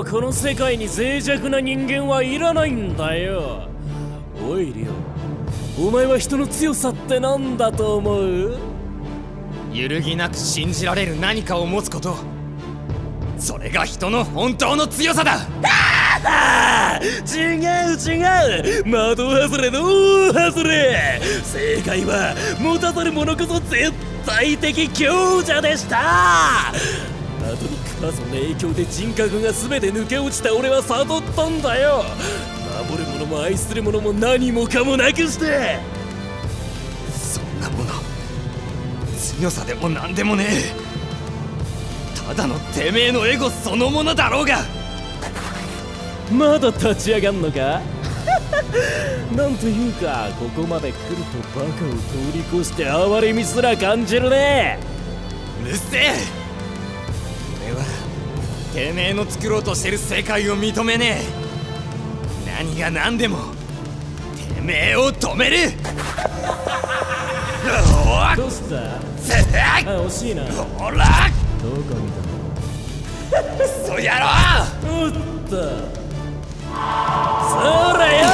[0.00, 3.68] もうこの世界に脆弱な人間はいらないんだよ。
[4.42, 4.86] おいリ
[5.78, 5.88] オ。
[5.88, 8.58] お前は人の強さって何だと思う？
[9.74, 12.16] 揺るぎなく信じられる何かを持つこと。
[13.36, 15.40] それが人の本当の強さだ。
[17.26, 18.84] 違う違う。
[18.86, 21.20] 的外れの大外れ。
[21.44, 23.92] 正解は持たざる者こそ絶
[24.24, 26.72] 対的強者でした
[28.00, 32.04] アトミックパーソンの影響で人格が全て抜け落ちた俺は悟ったんだよ。
[32.88, 35.78] 守る者も愛する者も何もかもなくして。
[37.12, 37.90] そんなもの。
[39.18, 40.90] 強さでも何でもねえ。
[42.26, 44.58] ただのてめえのエゴそのものだろうが。
[46.32, 47.80] まだ立ち上がんのか？
[49.36, 54.78] なんというかここまで来るとバカを通り越して哀れみすら感じるね。
[55.64, 56.39] うるせえ
[58.72, 62.60] てめえの作ろうとしてる世界を認めねえ。
[62.64, 63.38] 何が何でも
[64.54, 65.72] てめえを止める。
[68.36, 68.76] どうした？
[68.76, 70.44] あ惜しいな。
[70.44, 71.04] ほら。
[71.62, 73.56] どこ見たの？
[73.58, 74.26] クソ野郎
[75.04, 75.10] おっ
[75.48, 75.54] と。
[77.50, 77.54] そ
[77.98, 78.24] れよ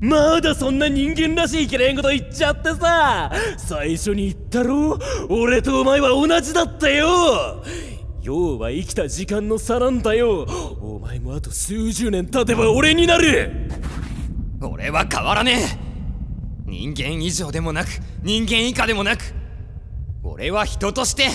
[0.00, 3.30] まだそんな人間らしいきれんこと言っちゃってさ。
[3.58, 4.98] 最初に言ったろ？
[5.28, 7.62] 俺とお前は同じだったよ。
[8.22, 10.44] 要は生きた時間の差なんだよ。
[10.80, 13.70] お前もあと数十年経てば俺になる。
[14.62, 15.68] 俺は変わらね
[16.66, 16.70] え。
[16.70, 17.88] 人間以上でもなく
[18.22, 19.22] 人間以下でもなく。
[20.22, 21.28] 俺は人として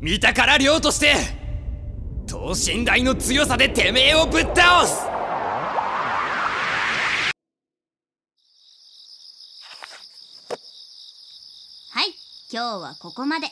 [0.00, 1.14] 見たから量として
[2.26, 5.06] 等身大の強さでてめえをぶっ倒す
[11.94, 12.14] はい
[12.52, 13.46] 今日はここまで。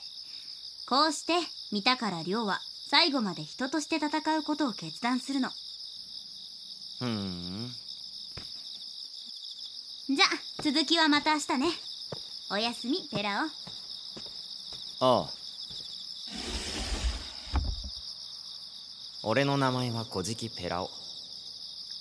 [0.87, 1.33] こうして
[1.73, 5.49] 見たから亮は最後まで人として戦うことを決断するの。
[6.99, 7.71] ふん。
[10.15, 10.27] じゃ
[10.63, 11.69] 続きはまた明日ね。
[12.51, 13.47] おやすみペラ
[15.01, 15.31] オああ。
[19.23, 20.91] 俺の名前は小じペラオ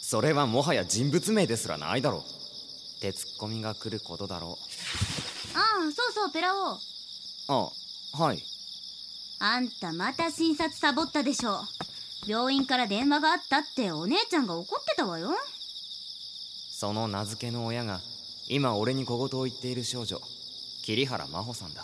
[0.01, 2.21] それはもはや人物名ですらないだろう。
[2.21, 2.23] っ
[2.99, 5.57] てツッコミが来ることだろう。
[5.57, 6.77] ああそうそうペラオ
[7.51, 7.71] あ
[8.13, 8.43] はい。
[9.39, 11.61] あんたまた診察サボったでしょ。
[12.27, 15.31] 病院から電話があったってお姉ちゃんが怒ってたわよ。
[16.71, 18.01] その名付けの親が
[18.47, 20.21] 今俺に小言を言っている少女
[20.83, 21.83] 桐原真帆さんだ。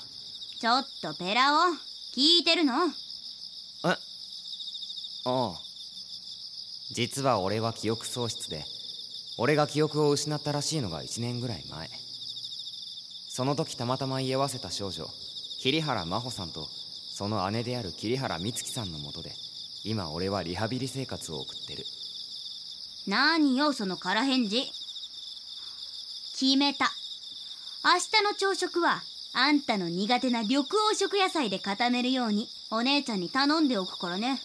[0.60, 1.74] ちょっとペラオ
[2.16, 2.74] 聞いてるの。
[2.86, 3.88] え？
[3.88, 3.98] あ
[5.26, 5.54] あ。
[6.92, 8.64] 実は俺は記憶喪失で
[9.40, 11.90] 俺が記憶を失ったらしいのが1年ぐらい前。
[13.30, 15.10] その時たまたま居合わせた少女
[15.66, 19.32] 桐原真帆さんとその姉である桐原美月さんのもとで
[19.84, 21.86] 今俺はリハビリ生活を送ってる。
[23.08, 24.62] 何よその空返事。
[26.40, 26.92] 決めた。
[27.84, 29.02] 明日の朝食は
[29.34, 34.40] あんたの苦手な緑黄色野菜で固めるようにお姉ちゃんに頼んでおくからね。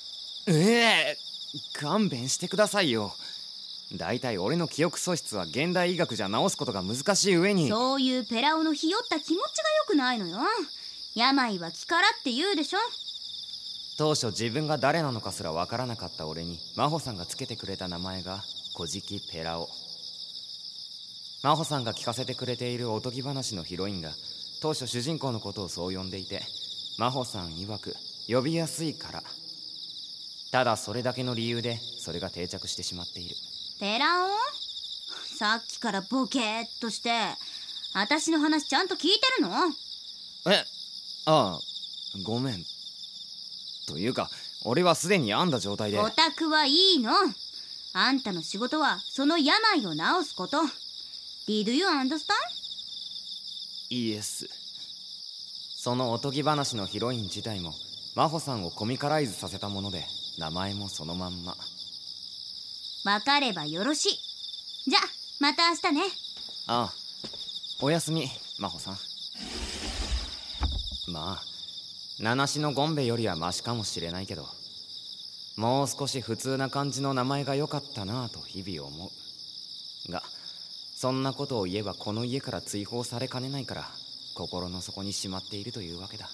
[0.47, 1.16] ええ
[1.75, 3.12] 勘弁してくださいよ。
[3.92, 7.69] だいたい俺の記憶喪失は現代医学じゃ治すことが難しい上に。
[7.69, 10.38] そういうペラオのひよった気持ちが良くないのよ
[11.15, 12.78] 病は気からって言うでしょ。
[13.98, 18.43] 当初自分が誰なのかすらわからなかった俺に真帆さんがつけてくれた名前が
[18.75, 19.69] 小じペラオ
[21.43, 24.10] 真帆さんが聞かせてくれているおとぎ話のヒロインが
[24.62, 26.43] 当初主人公のことをそう呼んでいて
[26.98, 27.94] 真帆さん曰く
[28.27, 29.22] 呼びやすいから。
[30.53, 33.37] ただそれだけの理由でそれが定着してしまっている。
[33.78, 34.28] ペラオ
[35.38, 37.10] さっきからボケーっとして
[37.94, 39.50] 私の話ちゃんと聞いてるの？
[40.47, 40.65] え
[41.26, 41.60] ああ
[42.22, 42.64] ごめん。
[43.86, 44.31] というか
[44.64, 45.98] 俺はすでに病んだ状態で。
[45.98, 47.12] オタクはいいの。
[47.92, 50.59] あんたの仕事はその病を治すこと。
[51.48, 52.21] Did you understand?
[53.91, 54.48] イエス。
[55.77, 57.72] そのおとぎ話のヒロイン自体も
[58.15, 60.04] 真帆さんをコミカライズさせたもので
[60.39, 61.56] 名前もそのまんま。
[63.04, 64.91] わかればよろしい。
[64.91, 65.00] じゃ
[65.41, 66.03] また明日ね。
[66.66, 66.92] ああ
[67.83, 68.28] おやすみ
[68.59, 69.09] 真帆さん
[71.10, 71.42] まあ
[72.21, 74.47] 七種のゴンベよりはマシかもしれないけど
[75.57, 80.12] もう少し普通な感じの名前が良かったなぁと日々思う。
[80.12, 80.22] が
[80.97, 83.84] そんなことを言えばこの家から追放されかねないから
[84.34, 86.28] 心の底にしまっているというわけだ。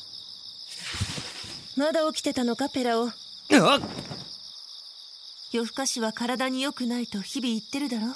[1.76, 3.08] まだ起きてたのかペラオ？
[3.08, 3.12] あ
[5.52, 8.12] 夜更かしは体に良くないと日々言ってるだろ？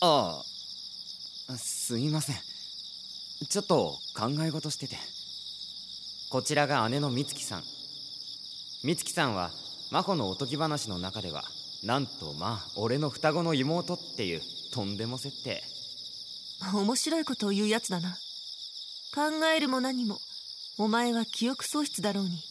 [0.00, 0.42] あ
[1.48, 2.36] あすいません。
[3.48, 4.96] ちょっと考え事してて
[6.32, 7.62] こちらが姉の美月さん。
[8.86, 9.50] 美月さんは
[9.90, 11.44] 真帆のおとぎ話の中では
[11.84, 14.40] なんとまあ俺の双子の妹っていう
[14.72, 15.62] とんでも設定。
[16.72, 18.16] 面白いことを言うやつだな。
[19.14, 20.16] 考えるも何も。
[20.78, 22.42] お前は記憶喪失だろうに。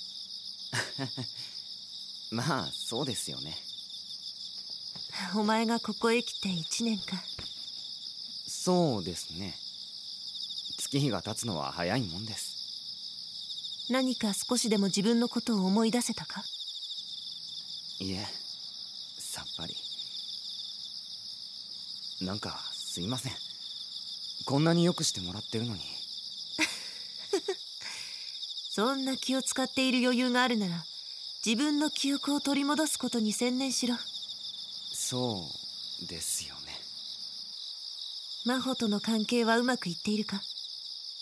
[2.30, 3.58] まあそうですよね。
[5.36, 7.16] お前がここへ来て1年か。
[8.48, 9.58] そうですね。
[10.78, 12.51] 月日が経つのは早いもんです
[13.90, 16.44] 何か少しでも自分のことを思い出せたか？
[18.00, 18.26] いえ
[19.20, 19.76] さっぱり。
[22.26, 23.34] なんかすいません。
[24.46, 25.82] こんなによくしてもらってるのに。
[28.74, 30.86] そんな気を使っている余裕があるなら
[31.46, 33.96] 自分の記憶を取り戻すことに専念しろ。
[34.94, 35.50] そ
[36.02, 36.80] うですよね。
[38.46, 40.42] 真帆との関係はうまくいっているか？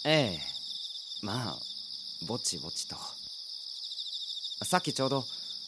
[0.06, 0.42] ええ。
[1.22, 1.60] まあ
[2.28, 2.96] ぼちぼちと。
[4.66, 5.26] さっきちょうど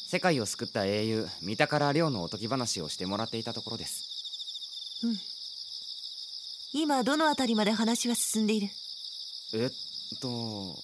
[0.07, 5.01] 世界を救った英雄三宝亮のおとぎ話をしてもらっていたところです。
[5.03, 5.17] うん。
[6.73, 8.67] 今どのあたりまで話は進んでいる？
[9.53, 10.75] えっと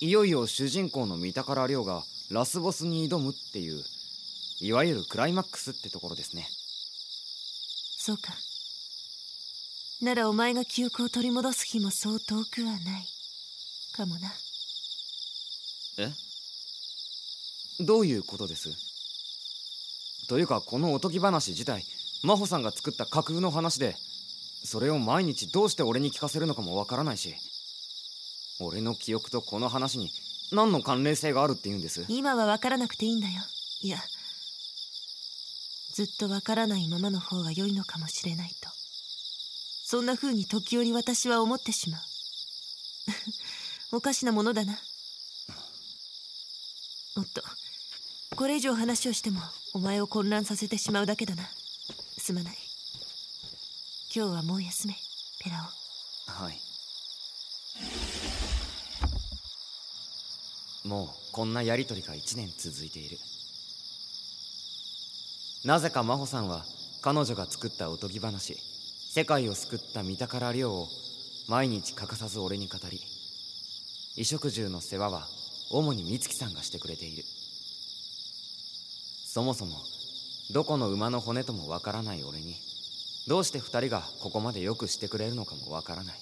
[0.00, 3.82] いよいよ主人公の三宝亮がラスボスに挑むっていう
[4.60, 6.48] いわゆるクライマックスってところですね。
[7.98, 8.32] そうか。
[10.00, 12.78] ならお前が記憶を取り戻す日もそう遠くはない
[13.96, 14.32] かもな。
[15.98, 16.12] え？
[17.80, 18.70] どういうことです？
[20.28, 21.82] というかこのおとぎ話自体
[22.22, 23.96] 真帆さんが作った架空の話で
[24.64, 27.34] それを毎日どうして俺に聞かせるのかもわからないし
[28.60, 30.10] 俺の記憶とこの話に
[30.52, 32.04] 何の関連性があるって言うんです？
[32.08, 33.34] 今は分からなくていいんだよ。
[33.80, 33.98] いや
[35.94, 38.68] ずっと分からないままの方が良いのかもしれないと。
[39.84, 42.00] そんな風に時折私は思ってしまう
[43.90, 44.74] おかしなものだな。
[47.16, 47.42] おっと
[48.36, 49.40] これ以上話をしても
[49.74, 51.42] お前を混乱させてしまうだけだな。
[52.18, 52.54] すまない。
[54.14, 54.94] 今日はもう休め。
[55.42, 55.56] ペラ
[56.28, 56.44] オ。
[56.44, 56.60] はい。
[60.86, 63.18] もうこんなやりとりが1年続いている。
[65.64, 66.64] なぜか真帆さんは
[67.00, 68.54] 彼女が作ったおとぎ話
[69.10, 70.88] 世界を救った三宝亮を
[71.48, 73.00] 毎日欠かさず俺に語り
[74.18, 75.28] 衣食住の世話は
[75.70, 77.22] 主に美月さんがしてくれている。
[79.24, 79.76] そもそも
[80.50, 82.56] どこの馬の骨ともわからない俺に
[83.28, 86.14] どうして二人がここまでよくしてくれるのかもわからない。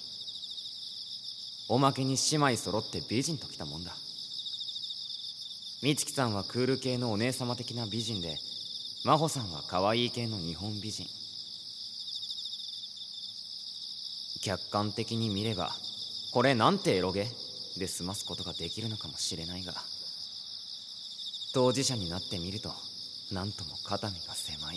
[1.70, 3.92] おまけに姉妹揃って美人ときたもんだ。
[5.82, 8.36] 美月さんはクール系のお姉様的な美人で
[9.04, 11.06] 真帆さんは可愛い系の日本美人。
[14.42, 15.70] 客観的に見れば
[16.30, 17.26] これなんてエロゲ
[17.78, 19.72] で済ますことができるのかもしれないが
[21.54, 22.70] 当事者になってみると
[23.32, 24.76] 何とも肩身が狭い、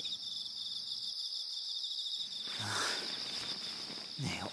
[2.59, 2.71] はあ、
[4.21, 4.49] 寝よ。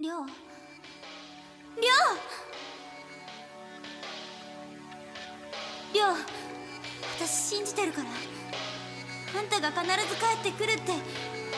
[0.00, 1.90] うりょうりょ
[5.90, 6.16] うりょう
[7.18, 8.08] 私信じてるから。
[9.38, 10.92] あんたが必ず帰ってくるって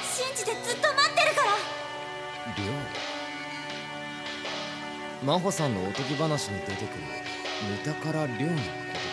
[0.02, 1.77] 信じてずっと待ってるから。
[2.56, 2.64] 亮
[5.22, 6.88] 真帆さんのおとぎ話に出てくる。
[7.84, 9.04] 三宝亮のことか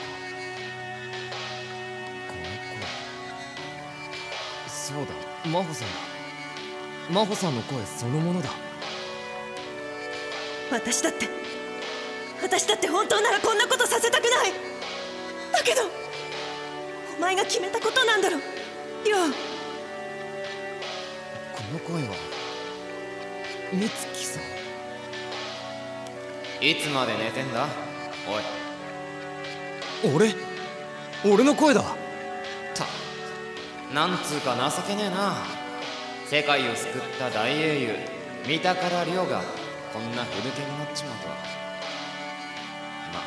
[2.28, 2.78] この声
[4.68, 5.14] そうだ。
[5.44, 5.88] 真帆さん。
[5.88, 5.94] だ
[7.10, 8.50] 真帆さんの声そのものだ。
[10.72, 11.28] 私だって
[12.42, 14.54] 私だって本当ならこんなことさせたくない。
[15.52, 15.82] だけど
[17.18, 19.16] お前が決めたことなんだろ亮
[21.54, 22.14] この声は
[23.74, 24.44] 美月さん
[26.64, 27.68] いつまで寝てんだ？
[28.28, 30.14] おい。
[30.16, 30.34] 俺？
[31.26, 31.84] 俺の声だ。
[32.74, 32.86] た
[33.94, 35.36] なんつうか情けねえな。
[36.28, 37.96] 世界を救った大英雄
[38.48, 39.42] 三宝亮が
[39.94, 41.36] こんなふぬけになっちまうとは。
[43.14, 43.24] まあ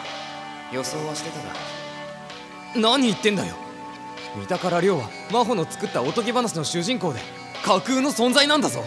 [0.73, 1.55] 予想はしてたが。
[2.77, 3.55] 何言ってんだよ。
[4.37, 7.21] 三宝亮は真帆の作ったおとぎ話の主人公で
[7.65, 8.85] 架空の存在なんだぞ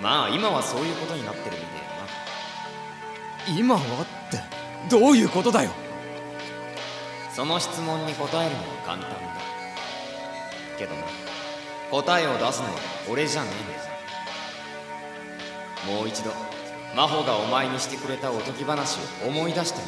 [0.00, 3.58] まあ今はそういうことになってるみてえだな。
[3.58, 4.40] 今はって
[4.90, 5.70] どういうことだよ。
[7.34, 9.30] その質問に答えるのは簡単だ。
[10.80, 11.02] けどな
[11.90, 12.72] 答えを出すのは
[13.10, 13.50] 俺じゃね
[15.86, 16.30] えんだもう一度
[16.96, 19.80] 真帆がお前にしてくれたおとぎ話を思い出して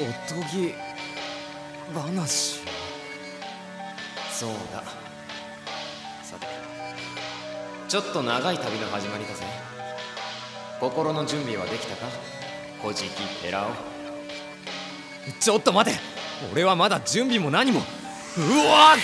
[0.00, 0.74] みろおとぎ
[1.92, 2.60] 話
[4.30, 5.09] そうだ
[7.90, 9.42] ちょっと長い旅の始まりだぜ。
[10.78, 12.06] 心の準備はできたか？
[12.80, 13.70] 古事記ペラオ
[15.40, 15.98] ちょっと待て。
[16.52, 17.80] 俺はまだ準備も何も。
[17.80, 17.82] う
[18.68, 18.94] わ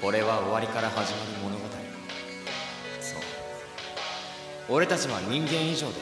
[0.00, 1.62] これは終わりから始まる物語。
[3.00, 3.20] そう。
[4.68, 5.94] 俺たちは人間以上で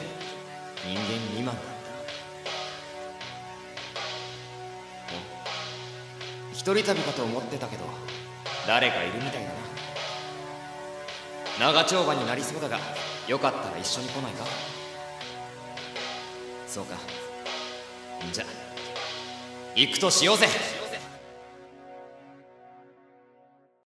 [0.85, 1.61] 人間未満だ。
[6.51, 7.85] お一人旅かと思ってたけど
[8.67, 9.55] 誰かいるみたいだな。
[11.59, 12.79] 長丁場になりそうだが
[13.27, 14.45] よかったら一緒に来ないか？
[16.65, 16.95] そうか。
[18.31, 18.45] じゃ
[19.75, 20.47] 行くとしようぜ。